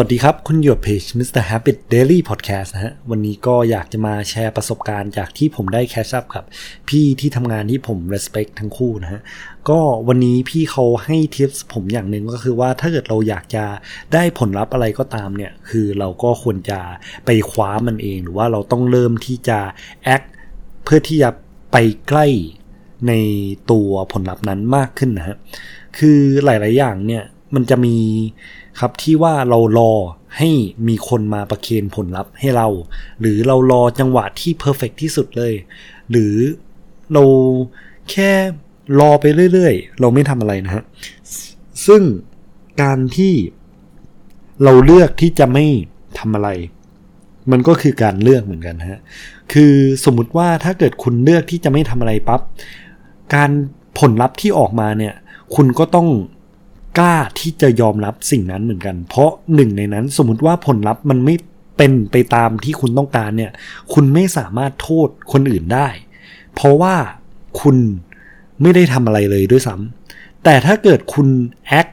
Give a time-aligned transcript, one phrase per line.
[0.00, 1.42] วัสดีครับ คุณอยู่เพจ Mr.
[1.50, 6.44] Habit Daily Podcast นะฮะ วันนี้ก็อยากจะมาแชร์ประสบการณ์จากที่ผมได้แคชอัพกับ
[6.88, 9.20] พี่ที่ทำงานที่ผม respect ทั้งคู่นะฮะ
[9.68, 13.64] ก็วันนี้พี่เขาให้ทิปผมอย่างหนึ่งก็คือว่าถ้าเกิดเราอยากจะ
[14.14, 16.80] ได้ผลลัพธ์อะไรก็ตามเนี่ย คือเราก็ควรจะ
[17.26, 19.58] ไปคว้ามันเอง หรือว่าเราต้องเริ่มที่จะ
[20.14, 20.26] act
[20.84, 21.30] เพื่อที่จะ
[21.72, 21.76] ไป
[22.08, 22.26] ใกล้
[23.08, 23.12] ใน
[23.70, 25.36] ตัวผลลัพธ์นั้นมากขึ้นนะฮะ
[25.98, 27.24] คือหลาย ๆ อย่างเนี่ย
[27.54, 27.96] มันจะมี
[28.80, 29.92] ครับที่ว่าเรารอ
[30.38, 30.50] ให้
[30.88, 32.68] มีคนมาประเคนผลลัพธ์ให้เรา
[33.20, 35.52] หรือเรารอจังหวะที่เพอร์เฟกที่สุดเลย
[36.10, 36.34] หรือ
[37.12, 37.24] เรา
[38.10, 38.30] แค่
[39.00, 40.84] รอไปเรื่อยๆ เราไม่ทำอะไรนะฮะ
[41.86, 42.02] ซึ่ง
[42.82, 43.34] การที่
[44.64, 45.64] เราเลือกที่จะไม่
[46.18, 46.48] ทำอะไร
[47.50, 49.00] มันก็คือการเลือกเหมือนกันฮะ
[49.52, 49.72] คือ
[50.04, 52.40] สมมุติว่าถ้าเกิดคุณเลือกที่จะไม่ทำอะไรปับ๊บ
[53.34, 53.50] การ
[53.98, 55.14] ผลลัพธ์ที่ออกมาเนี่ย
[55.54, 56.08] คุณก็ต้อง
[56.98, 61.34] กล้าที่จะยอมรับสิ่งนั้นเหมือนกัน เพราะหนึ่งในนั้นสมมติว่าผลลัพธ์มันไม่
[61.76, 63.52] เป็นไปตามที่คุณต้องการเนี่ย
[63.92, 65.88] คุณไม่สามารถโทษคนอื่นได้
[66.54, 66.94] เพราะว่า
[67.60, 67.76] คุณ
[68.62, 71.28] ไม่ได้ทำอะไรเลยด้วยซ้ำแต่ถ้าเกิดคุณ
[71.66, 71.88] แอค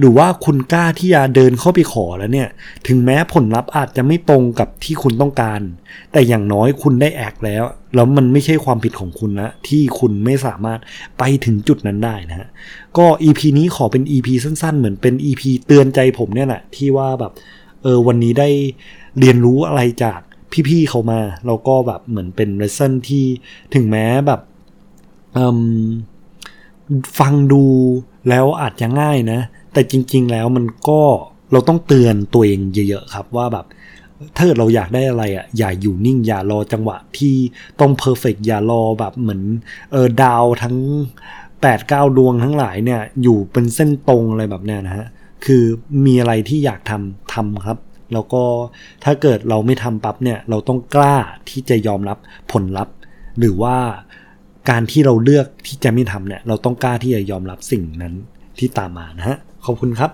[0.00, 2.48] หรือว่าคุณกล้าที่จะเดินเข้าไปขอแล้วเนี่ย
[2.86, 5.60] ถึงแม้ผลลัพธ์อาจจะไม่ตรงกับที่คุณต้องการ
[6.12, 10.78] แต่อย่างน้อยคุณได้แอคแล้ว แล้วมันไม่ใช่ความผิดของคุณนะที่คุณไม่สามารถ
[11.18, 12.48] ไปถึงจุดนั้นได้นะฮะ
[12.98, 17.32] ก็ EP นี้ขอเป็น EP สั้นๆ เหมือนเป็น EP เตือนใจผมเนี่ยแหละที่ว่าแบบ
[17.82, 18.48] เออวันนี้ได้
[19.18, 20.20] เรียนรู้อะไรจาก
[20.68, 23.24] พี่ๆเขามาแล้วก็แบบเหมือนเป็นเลสเซนที่
[23.74, 24.40] ถึงแม้แบบ
[27.18, 27.64] ฟังดู
[28.28, 29.40] แล้วอาจจะง่ายนะ
[29.72, 31.00] แต่จริง ๆ แล้วมันก็
[31.52, 33.66] เราต้องเตือนตัวเองเยอะๆครับว่าแบบ
[34.36, 37.34] ถ้าเกิดเราอยากได้อะไรอะอย่าอยู่นิ่งอย่ารอจังหวะที่
[37.80, 39.42] ต้องเพอร์เฟกอย่ารอแบบเหมือน
[39.92, 40.76] เออดาวทั้ง
[41.60, 45.06] 8ปดเก้าดวงทั้งหลายเนี่ยอยู่เป็นเส้นตรงอะไรแบบเนี้ยนะฮะ
[45.44, 45.64] คือ
[46.06, 47.78] มีอะไรที่อยากทำทำครับ
[48.12, 48.42] แล้วก็
[49.04, 51.16] ถ้าเกิดเราไม่ทำปั๊บเนี่ยเราต้องกล้า
[51.48, 52.18] ที่จะยอมรับ
[52.52, 52.94] ผลลัพธ์
[53.38, 53.76] หรือว่า
[54.68, 58.14] การที่เราเลือกที่จะไม่ทำเนี่ย เราต้องกล้าที่จะยอมรับสิ่งนั้น
[58.58, 60.10] ที่ตามมานะฮะ ขอบคุณครับ